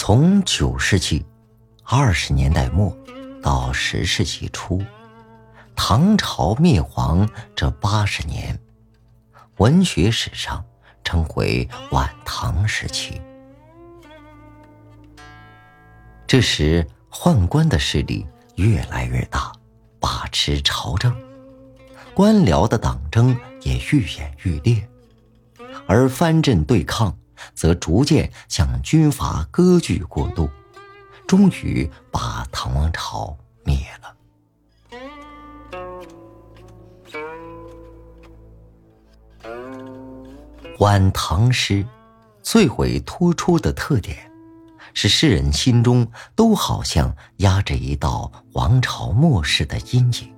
[0.00, 1.26] 从九世纪
[1.82, 2.96] 二十年代末
[3.42, 4.80] 到十世纪初，
[5.74, 8.56] 唐朝灭亡这八十年，
[9.56, 10.64] 文学史上
[11.02, 13.20] 称为晚唐时期。
[16.28, 19.50] 这时，宦官的势力越来越大，
[19.98, 21.12] 把持朝政，
[22.14, 24.88] 官僚的党争也愈演愈烈，
[25.88, 27.12] 而藩镇对抗。
[27.54, 30.48] 则逐渐向军阀割据过渡，
[31.26, 34.14] 终于把唐王朝灭了。
[40.78, 41.84] 晚唐诗
[42.40, 44.16] 最为突出的特点，
[44.94, 50.32] 是诗人心中都好像压着一道王朝末世的阴影，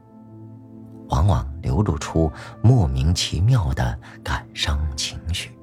[1.11, 5.55] 往往流露出莫名其妙的感伤情绪。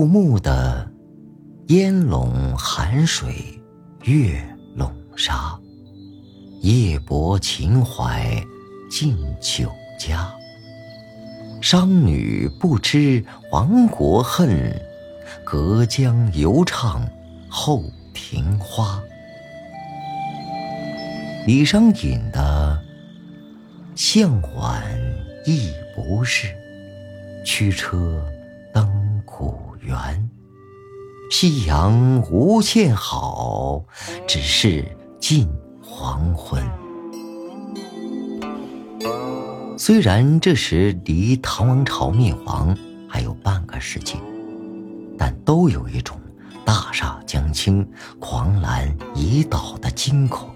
[0.00, 0.90] 杜牧的
[1.68, 3.34] “烟笼寒水
[4.04, 4.42] 月
[4.74, 5.60] 笼沙，
[6.62, 8.42] 夜泊秦淮
[8.90, 10.32] 近酒家。
[11.60, 14.74] 商女不知亡国恨，
[15.44, 17.06] 隔江犹唱
[17.50, 19.02] 后庭花。”
[21.46, 22.82] 李商隐的
[23.94, 24.82] “向晚
[25.44, 26.46] 意不适，
[27.44, 28.24] 驱车”。
[29.92, 30.30] 缘，
[31.32, 33.84] 夕阳无限好，
[34.24, 34.84] 只是
[35.20, 35.48] 近
[35.82, 36.62] 黄昏。
[39.76, 42.76] 虽然这时离唐王朝灭亡
[43.08, 44.14] 还有半个世纪，
[45.18, 46.16] 但都有一种
[46.64, 47.84] 大厦将倾、
[48.20, 50.48] 狂澜已倒的惊恐。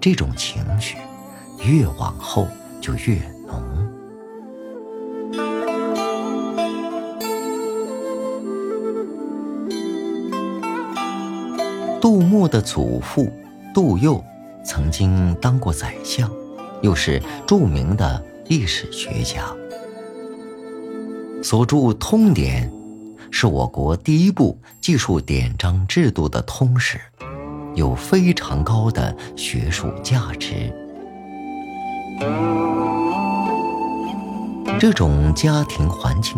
[0.00, 0.96] 这种情绪，
[1.64, 2.48] 越往后
[2.80, 3.20] 就越。
[12.00, 13.30] 杜牧的祖父
[13.74, 14.24] 杜佑
[14.64, 16.30] 曾经当过宰相，
[16.80, 19.44] 又是著名的历史学家，
[21.42, 22.70] 所著《通典》
[23.30, 26.98] 是我国第一部记述典章制度的通史，
[27.74, 30.72] 有非常高的学术价值。
[34.78, 36.34] 这种家庭环境，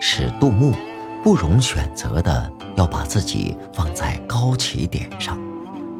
[0.00, 0.74] 使杜牧。
[1.22, 5.38] 不容选择的要把自己放在高起点上，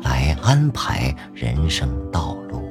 [0.03, 2.62] 来安排人生道路。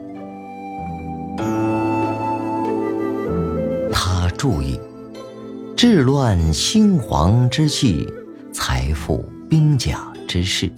[3.91, 4.79] 他注意，
[5.75, 8.07] 治乱兴亡之际，
[8.51, 10.71] 财富兵甲之势，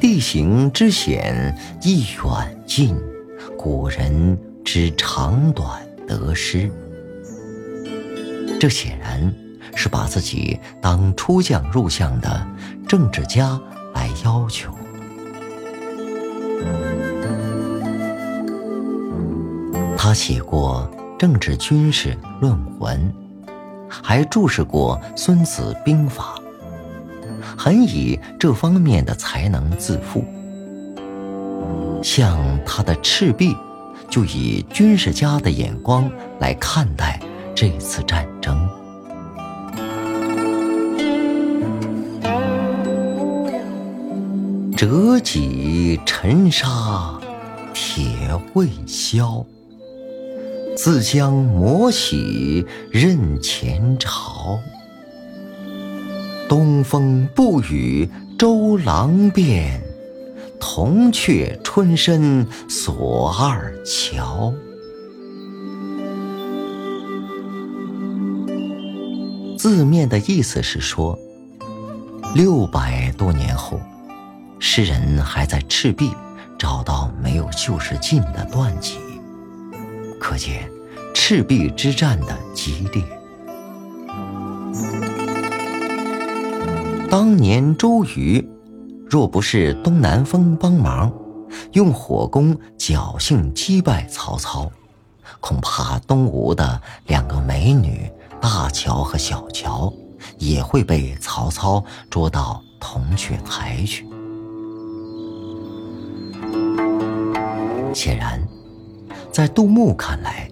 [0.00, 2.96] 地形之险易远近，
[3.56, 6.68] 古人之长短得失。
[8.58, 9.32] 这显然。
[9.74, 12.46] 是把自己当出将入相的
[12.88, 13.60] 政治家
[13.94, 14.72] 来要求。
[19.96, 23.12] 他写过政治军事论文，
[23.88, 26.34] 还注释过《孙子兵法》，
[27.56, 30.24] 很以这方面的才能自负。
[32.02, 32.36] 像
[32.66, 33.54] 他的《赤壁》，
[34.10, 36.10] 就以军事家的眼光
[36.40, 37.20] 来看待
[37.54, 38.68] 这次战争。
[44.82, 47.16] 折戟沉沙
[47.72, 48.04] 铁
[48.54, 49.46] 未销，
[50.76, 54.58] 自将磨洗认前朝。
[56.48, 59.80] 东风不与周郎便，
[60.58, 64.52] 铜雀春深锁二乔。
[69.56, 71.16] 字面的意思是说，
[72.34, 73.78] 六百多年后。
[74.64, 76.12] 诗人还在赤壁
[76.56, 78.96] 找到没有救世劲的断戟，
[80.20, 80.70] 可见
[81.12, 83.02] 赤壁之战的激烈。
[87.10, 88.48] 当年周瑜
[89.10, 91.12] 若不是东南风帮忙，
[91.72, 94.70] 用火攻侥幸击败曹操，
[95.40, 98.08] 恐怕东吴的两个美女
[98.40, 99.92] 大乔和小乔
[100.38, 104.06] 也会被曹操捉到铜雀台去。
[107.94, 108.42] 显然，
[109.32, 110.50] 在杜牧看来，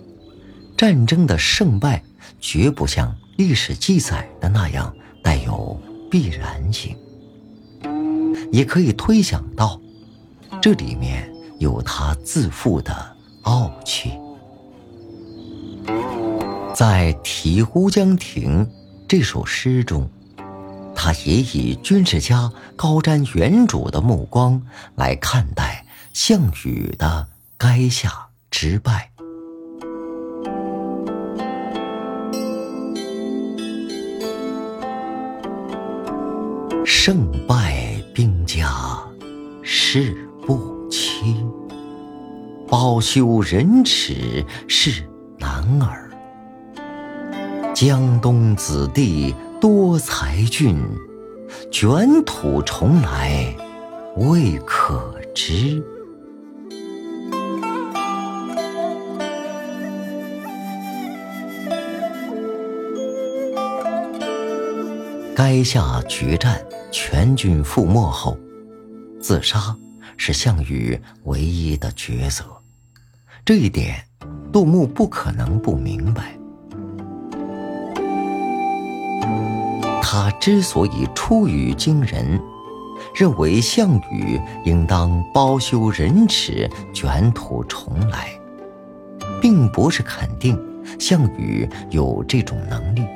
[0.77, 2.03] 战争的胜败
[2.41, 6.97] 绝不像历史记载的那样带有必然性。
[8.53, 9.81] 也可以推想到，
[10.61, 14.13] 这里面有他自负的傲气。
[16.75, 18.67] 在《题乌江亭》
[19.07, 20.09] 这首诗中，
[20.95, 24.61] 他也以军事家高瞻远瞩的目光
[24.97, 27.29] 来看待项羽的
[27.59, 29.11] 垓下之败。
[36.85, 38.69] 胜败兵家
[39.63, 41.37] 事不期，
[42.69, 45.03] 包羞忍耻是
[45.39, 46.11] 男儿。
[47.73, 50.77] 江东子弟多才俊，
[51.71, 53.57] 卷土重来
[54.17, 55.83] 未可知。
[65.41, 68.37] 垓下决战，全军覆没后，
[69.23, 69.75] 自杀
[70.19, 72.45] 是项羽唯一的抉择。
[73.43, 74.05] 这一点，
[74.53, 76.37] 杜牧不可能不明白。
[80.03, 82.39] 他之所以出语惊人，
[83.15, 88.29] 认为项羽应当包羞忍耻、卷土重来，
[89.41, 90.63] 并不是肯定
[90.99, 93.07] 项羽有这种能力，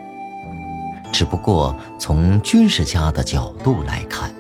[1.15, 4.35] 只不过从军事家的角度来看，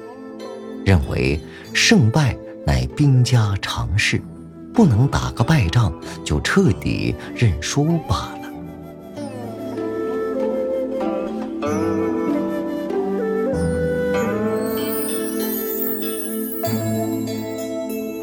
[0.85, 1.41] 认为
[1.73, 2.37] 胜败
[2.67, 4.21] 乃兵家常事，
[4.75, 5.95] 不能打个败仗
[6.25, 8.51] 就彻底认输罢了。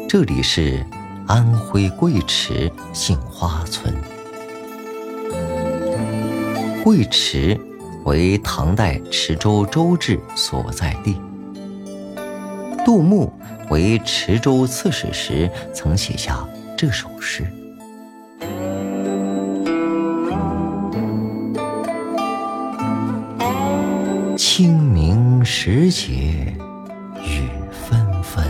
[0.06, 0.84] 这里是
[1.26, 3.94] 安徽贵池杏花村。
[6.84, 7.58] 贵池
[8.04, 11.16] 为唐代池州州治所在地。
[12.84, 13.32] 杜牧
[13.70, 16.44] 为池州刺史时，曾写下
[16.76, 17.46] 这首诗
[24.36, 26.54] ：“清明时节
[27.24, 28.44] 雨纷纷。”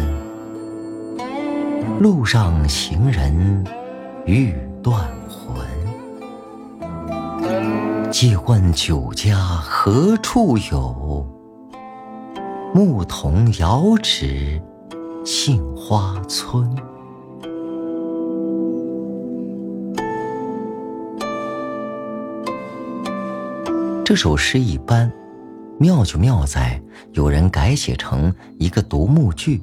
[2.01, 3.65] 路上行人
[4.25, 5.09] 欲断
[8.25, 11.27] 借问酒家何处有？
[12.73, 14.63] 牧童遥指
[15.25, 16.73] 杏花村。
[24.05, 25.11] 这首诗一般，
[25.81, 26.81] 妙就妙在
[27.15, 29.61] 有人改写成一个独幕剧。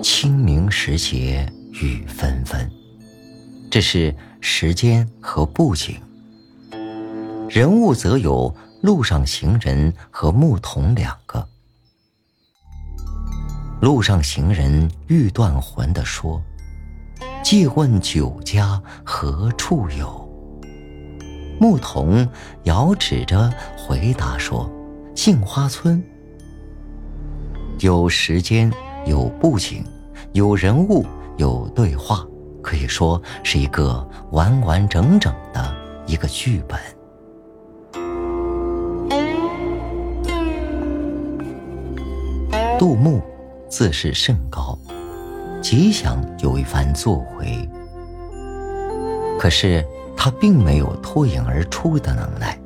[0.00, 2.70] 清明时节雨纷纷，
[3.68, 5.96] 这是时间和布景。
[7.50, 11.44] 人物则有路上行人和牧童两个。
[13.80, 16.40] 路上行人欲断魂地说
[17.42, 20.30] ：“借问酒家何处有？”
[21.58, 22.24] 牧童
[22.62, 24.70] 遥指着回答说
[25.16, 26.00] ：“杏花村。”
[27.80, 28.72] 有时间，
[29.06, 29.84] 有布景。
[30.34, 31.04] 有人物，
[31.36, 32.24] 有对话，
[32.62, 35.74] 可以说是一个完完整整的
[36.06, 36.78] 一个剧本。
[42.80, 43.22] 杜牧
[43.68, 44.78] 自视甚高，
[45.60, 47.68] 极想有一番作为，
[49.38, 49.84] 可是
[50.16, 52.58] 他并没有脱颖而出的能耐，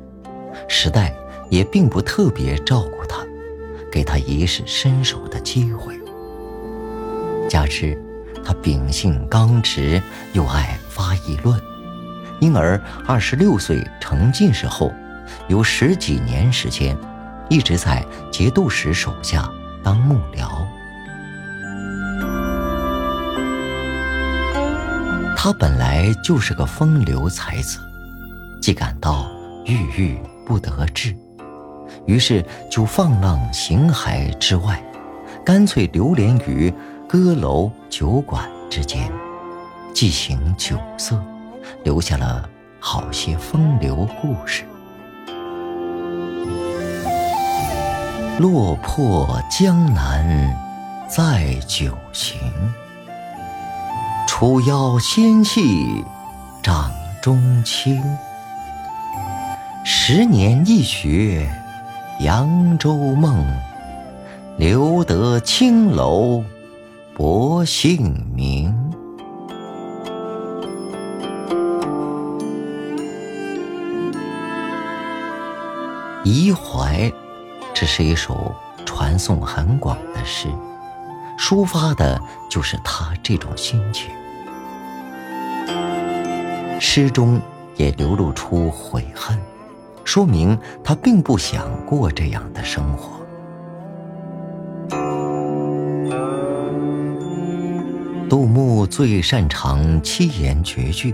[0.69, 1.13] 时代
[1.49, 3.25] 也并不特别照顾他，
[3.91, 5.93] 给他一试身手的机会。
[7.49, 8.01] 加之
[8.41, 11.59] 他秉性刚直，又爱发议论，
[12.39, 14.93] 因而二十六岁成进士后，
[15.49, 16.97] 有十几年时间，
[17.49, 19.51] 一直在节度使手下
[19.85, 20.49] 当幕僚。
[25.37, 27.77] 他本来就是个风流才子，
[28.59, 29.29] 既感到
[29.63, 31.15] 郁郁不得志，
[32.07, 34.83] 于是就放浪形骸之外，
[35.45, 36.73] 干脆流连于。
[37.07, 39.09] 歌楼酒馆之间，
[39.93, 41.23] 即行酒色，
[41.83, 42.49] 留下了
[42.79, 44.63] 好些风流故事。
[48.37, 50.53] 落魄江南
[51.07, 52.37] 再酒行，
[54.27, 56.03] 楚腰纤细
[56.61, 58.03] 掌中轻。
[59.85, 61.49] 十年一学
[62.19, 63.41] 扬州梦，
[64.57, 66.43] 留得青楼。
[67.17, 68.75] 薄姓名，
[76.25, 77.09] 遗怀，
[77.77, 78.55] 这是一首
[78.85, 80.47] 传颂很广的诗，
[81.37, 82.17] 抒发的
[82.49, 84.09] 就是他这种心情。
[86.79, 87.37] 诗中
[87.75, 89.37] 也流露出悔恨，
[90.05, 93.19] 说明他并不想过这样的生活。
[98.29, 101.13] 杜牧最擅长七言绝句，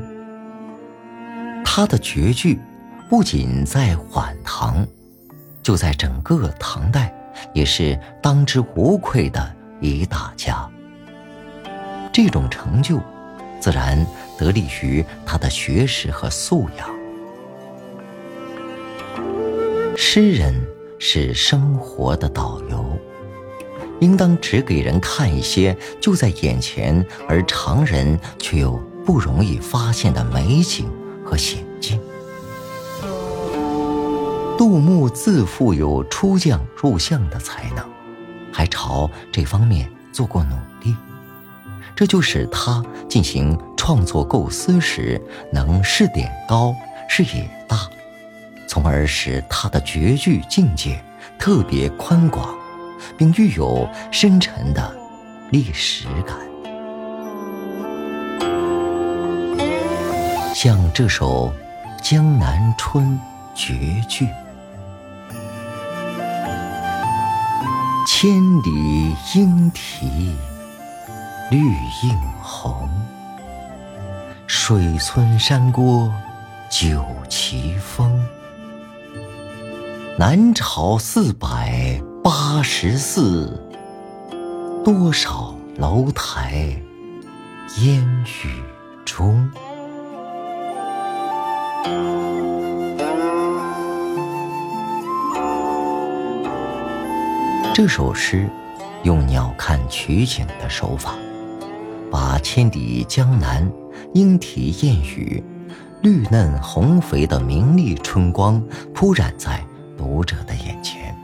[1.66, 2.60] 他的绝句
[3.10, 4.86] 不仅在晚唐，
[5.64, 7.14] 就在整个唐代
[7.54, 10.70] 也是当之无愧的一大家。
[12.12, 13.00] 这种成就，
[13.60, 14.06] 自然
[14.38, 16.90] 得力于他的学识和素养。
[19.96, 20.54] 诗人
[21.00, 22.98] 是生活的导游。
[24.00, 28.76] 应当只给人看一些就在眼前而常人却又
[29.06, 30.90] 不容易发现的美景
[31.24, 32.02] 和险境。
[34.58, 37.84] 杜牧自负有出将入相的才能，
[38.52, 40.96] 还朝这方面做过努力，
[41.96, 46.76] 这就使他进行创作构思时能视点高、
[47.10, 47.90] 视野大，
[48.68, 51.04] 从而使他的绝句境界
[51.38, 52.54] 特别宽广。
[53.18, 54.96] 并具有深沉的
[55.50, 56.38] 历史感，
[60.54, 61.52] 像这首
[62.02, 63.06] 《江南春》
[63.56, 64.28] 绝句
[68.06, 70.36] ：“千里莺啼
[71.50, 71.60] 绿
[72.04, 72.90] 映红，
[74.48, 76.12] 水村山郭
[76.70, 78.24] 酒旗风。
[80.18, 83.60] 南朝四百。”八十寺，
[84.86, 86.80] 多少楼台
[87.80, 88.64] 烟雨
[89.04, 89.50] 中。
[97.84, 98.48] 这首诗
[99.02, 101.16] 用鸟瞰取景的手法，
[102.12, 103.68] 把千里江南、
[104.14, 105.44] 莺啼燕语、
[106.04, 109.60] 绿嫩红肥的明丽春光铺展在
[109.98, 111.18] 读者的眼前。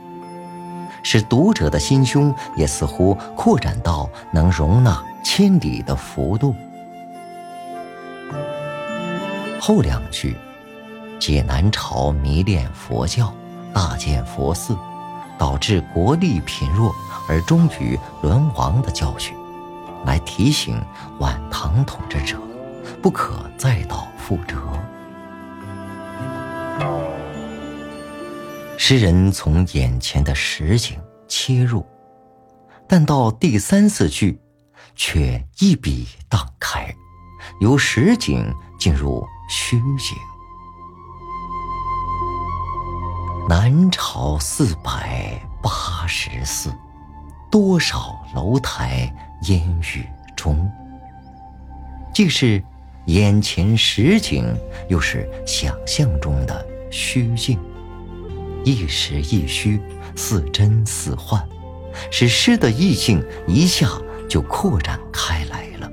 [1.04, 6.52] 使读者的心胸也似乎扩展到能容纳千里的幅度。
[9.60, 10.36] 后两句，
[11.20, 13.32] 解南朝迷恋佛教、
[13.72, 14.76] 大建佛寺，
[15.38, 16.94] 导致国力贫弱
[17.28, 19.36] 而终于沦亡的教训，
[20.04, 20.82] 来提醒
[21.20, 22.36] 晚唐统治者，
[23.00, 24.56] 不可再蹈覆辙。
[28.76, 31.84] 诗人从眼前的实景切入，
[32.86, 34.40] 但到第三四句，
[34.96, 36.94] 却一笔荡开，
[37.60, 40.16] 由实景进入虚景。
[43.48, 46.70] 南朝四百八十寺，
[47.50, 49.10] 多少楼台
[49.44, 50.70] 烟雨中。
[52.12, 52.62] 既是
[53.06, 54.54] 眼前实景，
[54.90, 57.58] 又是想象中的虚境。
[58.64, 59.80] 一实一虚，
[60.14, 61.42] 似真似幻，
[62.10, 63.88] 使诗的意境一下
[64.28, 65.90] 就扩展开来了。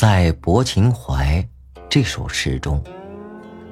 [0.00, 1.46] 在《泊秦淮》
[1.90, 2.82] 这首诗中，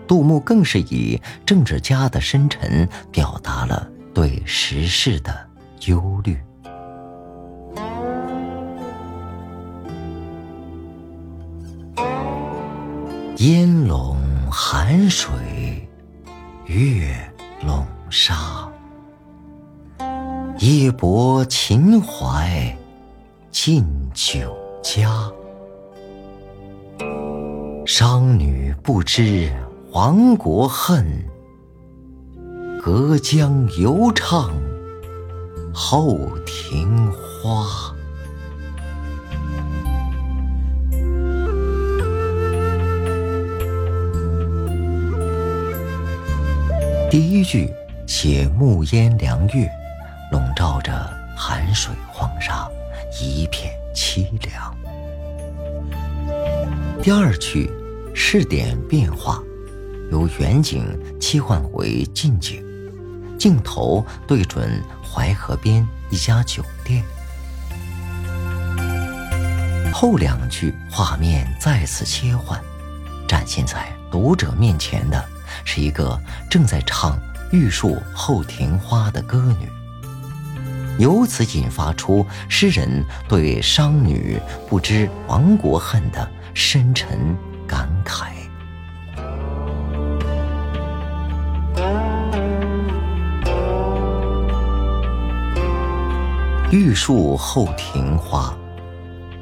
[0.06, 5.34] 杜牧更是以政治家的深沉，表达了对时事的
[5.86, 6.38] 忧虑。
[13.38, 14.18] 烟笼
[14.52, 15.30] 寒水，
[16.66, 17.16] 月
[17.62, 18.70] 笼沙。
[20.58, 22.76] 夜泊秦淮，
[23.50, 23.82] 近
[24.12, 25.08] 酒家。
[27.88, 29.50] 商女不知
[29.92, 31.24] 亡国恨，
[32.82, 34.52] 隔江犹唱
[35.72, 37.66] 后庭花。
[47.10, 47.72] 第一句
[48.06, 49.66] 写暮烟凉月，
[50.30, 50.92] 笼罩着
[51.34, 52.68] 寒水黄沙，
[53.18, 54.77] 一片凄凉。
[57.00, 57.70] 第二句
[58.12, 59.40] 试点变化，
[60.10, 60.84] 由远景
[61.20, 62.60] 切换为近景，
[63.38, 67.04] 镜头对准淮河边一家酒店。
[69.92, 72.60] 后两句画面再次切换，
[73.28, 75.24] 展现在读者面前的。
[75.64, 77.18] 是一个正在唱
[77.52, 79.68] “玉树后庭花”的歌女，
[80.98, 84.38] 由此引发出诗人对商女
[84.68, 86.28] 不知亡国恨的
[86.60, 87.36] 深沉
[87.68, 88.30] 感慨。
[96.72, 98.52] 玉树后庭花，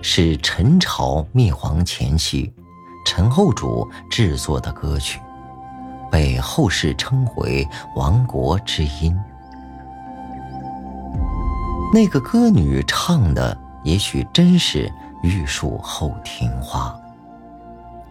[0.02, 2.52] 是陈朝灭亡前夕，
[3.06, 5.18] 陈后主制作的歌曲，
[6.12, 9.18] 被后世称为亡国之音。
[11.94, 14.92] 那个歌女唱的，也许真是
[15.22, 16.94] 玉树后庭花，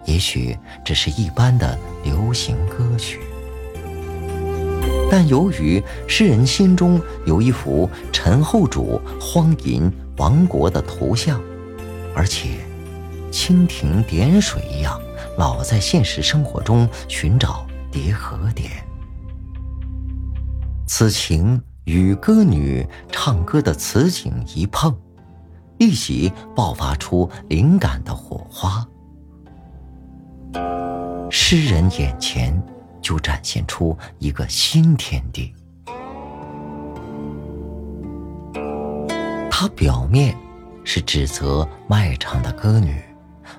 [0.06, 3.20] 也许只是一般的流行歌曲。
[5.10, 11.40] 但由于诗人心中有一幅陈后主荒淫亡国的图像，
[12.16, 12.60] 而且
[13.32, 15.00] 蜻蜓点水一样，
[15.38, 18.72] 老在现实生活中寻找叠合点。
[20.88, 24.96] 此情与歌女唱歌的此景一碰，
[25.78, 28.86] 立即爆发出灵感的火花，
[31.30, 32.62] 诗人眼前。
[33.06, 35.54] 就展现出一个新天地。
[39.48, 40.36] 他表面
[40.84, 43.00] 是指责卖唱的歌女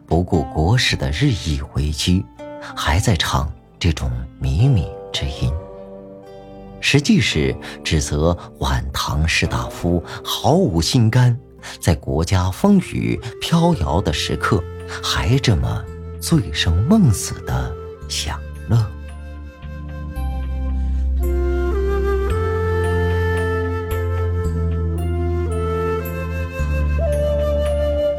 [0.04, 2.26] 不顾国事的日益危机，
[2.74, 4.10] 还在唱这种
[4.42, 5.52] 靡靡之音；
[6.80, 11.38] 实际是指责晚唐士大夫毫无心肝，
[11.80, 14.60] 在国家风雨飘摇的时刻，
[15.00, 15.84] 还这么
[16.28, 17.72] 醉生梦死的
[18.08, 18.76] 享乐。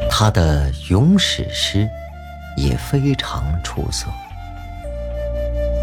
[0.08, 1.86] 他的咏史诗
[2.56, 4.06] 也非常出色，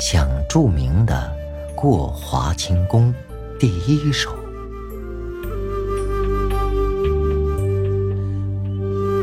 [0.01, 1.31] 像著名的
[1.75, 3.13] 《过华清宫》
[3.59, 4.35] 第一首：“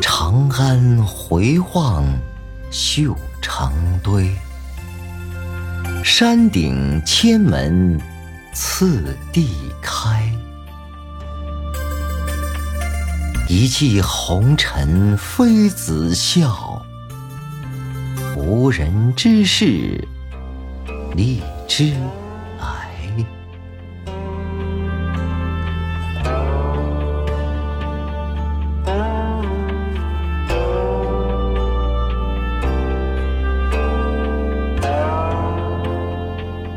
[0.01, 2.05] 长安回望
[2.73, 3.71] 绣成
[4.03, 4.35] 堆，
[6.03, 8.01] 山顶千门
[8.55, 9.47] 次第
[9.83, 10.27] 开。”
[13.47, 16.83] 一骑红尘妃子笑，
[18.35, 20.03] 无人知是
[21.15, 21.95] 荔枝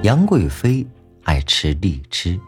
[0.06, 0.86] 杨贵妃
[1.24, 2.40] 爱吃荔枝，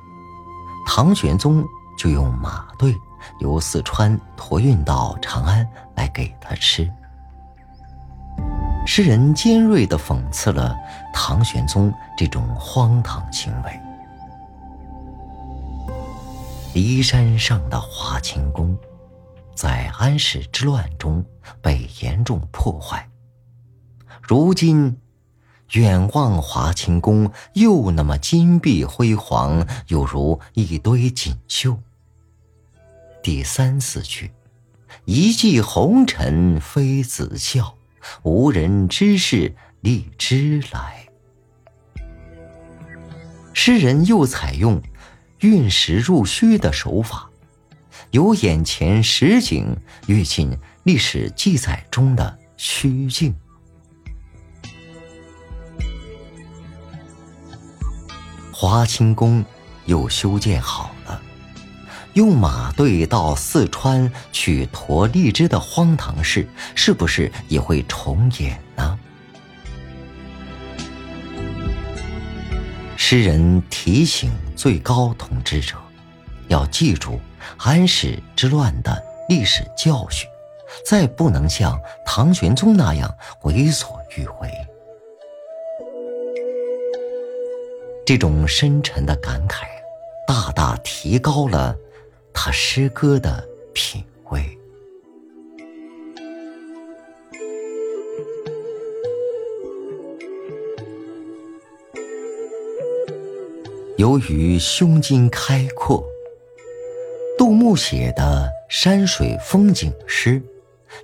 [0.86, 1.66] 唐玄宗
[1.98, 2.94] 就用马队。
[3.40, 6.88] 由四川驮运到长安来给她吃。
[8.86, 10.76] 诗人尖锐地讽刺了
[11.12, 13.72] 唐玄宗这种荒唐行为。
[16.76, 18.78] 骊山上的华清宫，
[19.56, 21.26] 在安史之乱中
[21.60, 23.10] 被严重破坏。
[24.22, 24.96] 如今，
[25.74, 31.78] 远望华清宫，又那么金碧辉煌，犹如一堆锦绣。
[33.22, 34.32] 第三四句，
[35.04, 37.76] 一骑红尘妃子笑，
[38.24, 41.06] 无人知是荔枝来。
[43.54, 44.82] 诗人又采用
[45.40, 47.30] 运实入虚的手法，
[48.12, 49.76] 由眼前实景
[50.06, 53.36] 跃进历史记载中的虚境。
[58.60, 59.46] 华清宫
[59.86, 61.22] 又修建好了。
[62.14, 68.98] 用马队到四川去驮荔枝的荒唐事，是不是也会重演呢？
[72.96, 75.76] 诗人提醒最高统治者，
[76.48, 77.22] 要记住
[77.58, 80.28] 安史之乱的历史教训，
[80.84, 84.52] 再不能像唐玄宗那样为所欲为。
[88.08, 89.66] 这种深沉的感慨，
[90.26, 91.78] 大大提高了。
[92.34, 94.42] 他诗歌的品味。
[103.98, 106.02] 由于胸襟开阔，
[107.38, 110.42] 杜牧写的山水风景诗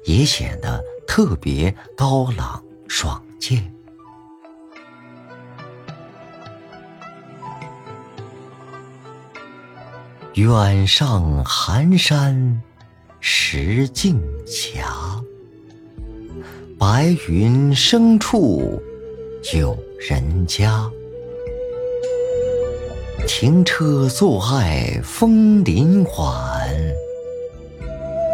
[0.06, 3.73] 也显得特别高朗爽健。
[10.36, 12.60] 远上寒山
[13.20, 14.84] 石径斜，
[16.80, 18.82] 白云生处
[19.54, 20.90] 有人家。
[23.28, 26.76] 停车坐爱枫林晚，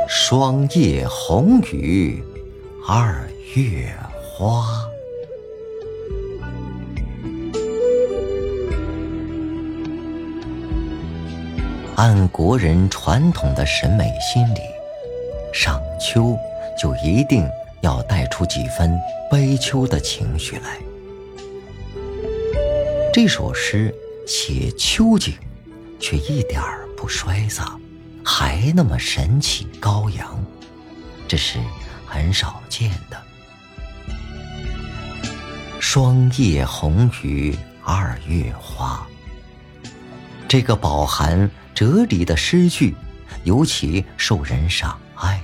[0.07, 2.23] 霜叶红于
[2.87, 4.78] 二月花。
[11.99, 14.61] 按国人传统的审美心理，
[15.53, 16.33] 赏秋
[16.81, 17.45] 就一定
[17.81, 18.97] 要带出几分
[19.29, 20.77] 悲秋的情绪来。
[23.11, 23.93] 这首诗
[24.25, 25.33] 写秋景，
[25.99, 27.77] 却一点儿不衰洒，
[28.23, 30.41] 还那么神气高扬，
[31.27, 31.59] 这是
[32.07, 33.21] 很少见的。
[35.81, 39.05] 霜叶红于二月花，
[40.47, 42.95] 这个饱含哲理的诗句，
[43.43, 45.41] 尤其受人赏爱。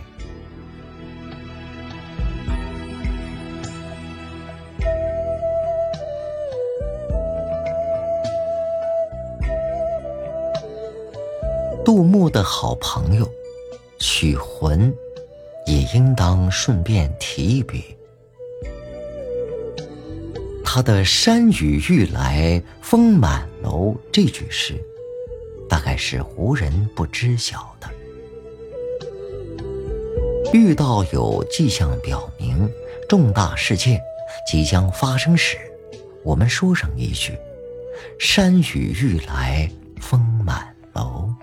[11.85, 13.31] 杜牧的好朋友
[13.99, 14.91] 许浑，
[15.67, 17.95] 也应当顺便提一笔。
[20.65, 24.73] 他的“山雨欲来风满楼”这句诗，
[25.69, 27.89] 大概是无人不知晓的。
[30.53, 32.69] 遇到有迹象表明
[33.09, 33.99] 重大事件
[34.47, 35.57] 即将发生时，
[36.23, 37.37] 我们说上一句
[38.19, 41.33] “山雨欲来风满楼”。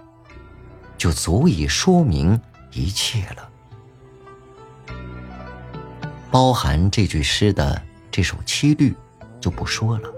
[0.97, 2.41] 就足以说明
[2.73, 3.49] 一切了。
[6.31, 8.95] 包含这句诗的这首七律
[9.41, 10.09] 就不说了，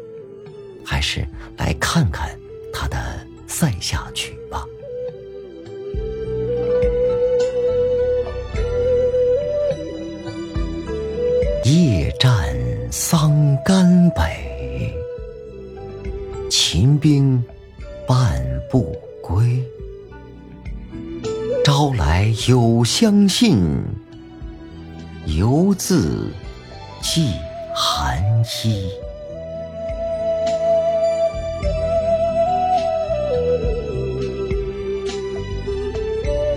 [0.85, 2.39] 还是来看看
[2.71, 4.65] 它的塞下曲吧。
[11.65, 12.55] 夜战
[12.93, 14.95] 桑干北，
[16.51, 17.43] 秦兵
[18.07, 19.63] 半不归。
[21.65, 23.59] 朝来有相信，
[25.27, 26.31] 犹自
[27.01, 27.33] 寄
[27.75, 28.23] 寒
[28.63, 28.91] 衣。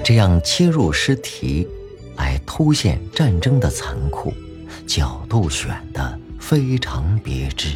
[0.07, 1.67] 这样切入诗题，
[2.15, 4.33] 来凸显战争的残酷，
[4.87, 7.73] 角度选的非常别致，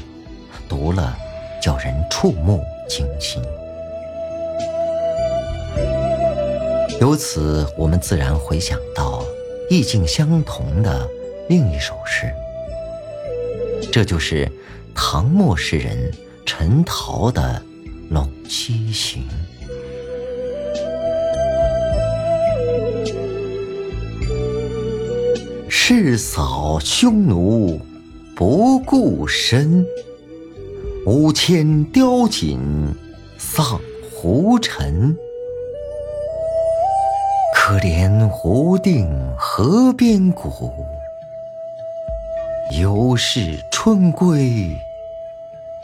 [0.70, 1.14] 读了
[1.62, 3.44] 叫人触目惊心。
[7.02, 9.26] 由此，我们自然回想到
[9.70, 11.06] 意境相同的
[11.50, 12.34] 另一首诗，
[13.92, 14.50] 这就是
[14.96, 16.10] 唐末诗人
[16.46, 17.62] 陈陶的
[18.16, 19.22] 《陇西行》。
[25.84, 27.82] 誓扫匈奴
[28.36, 29.84] 不顾身，
[31.08, 32.60] 五千雕锦
[33.40, 33.82] 丧
[34.14, 35.18] 胡尘。
[37.56, 40.72] 可怜无定河边骨，
[42.80, 44.78] 犹是春归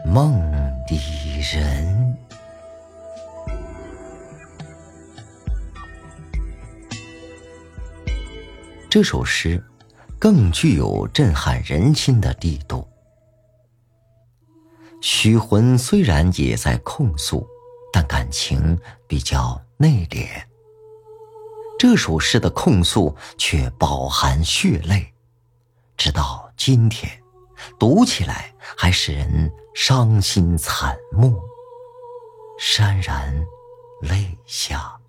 [0.05, 0.39] 梦
[0.87, 2.15] 里人。
[8.87, 9.61] 这首诗
[10.19, 12.87] 更具有震撼人心的力度。
[15.01, 17.47] 许浑虽然也在控诉，
[17.93, 18.77] 但感情
[19.07, 20.27] 比较内敛。
[21.77, 25.13] 这首诗的控诉却饱含血泪，
[25.95, 27.21] 直到今天，
[27.77, 31.39] 读起来还使人伤心惨目，
[32.59, 33.45] 潸然
[34.01, 34.99] 泪下。